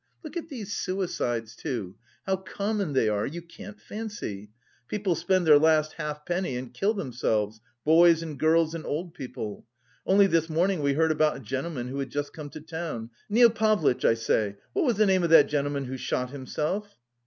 Look 0.23 0.35
at 0.35 0.49
these 0.49 0.75
suicides, 0.75 1.55
too, 1.55 1.95
how 2.25 2.37
common 2.37 2.93
they 2.93 3.07
are, 3.07 3.27
you 3.27 3.39
can't 3.39 3.79
fancy! 3.79 4.49
People 4.87 5.13
spend 5.13 5.45
their 5.45 5.59
last 5.59 5.93
halfpenny 5.93 6.57
and 6.57 6.73
kill 6.73 6.95
themselves, 6.95 7.61
boys 7.85 8.23
and 8.23 8.39
girls 8.39 8.73
and 8.73 8.83
old 8.83 9.13
people. 9.13 9.63
Only 10.07 10.25
this 10.25 10.49
morning 10.49 10.81
we 10.81 10.93
heard 10.93 11.11
about 11.11 11.37
a 11.37 11.41
gentleman 11.41 11.87
who 11.89 11.99
had 11.99 12.09
just 12.09 12.33
come 12.33 12.49
to 12.49 12.61
town. 12.61 13.11
Nil 13.29 13.51
Pavlitch, 13.51 14.03
I 14.03 14.15
say, 14.15 14.55
what 14.73 14.85
was 14.85 14.97
the 14.97 15.05
name 15.05 15.21
of 15.21 15.29
that 15.29 15.47
gentleman 15.49 15.85
who 15.85 15.97
shot 15.97 16.31
himself?" 16.31 16.97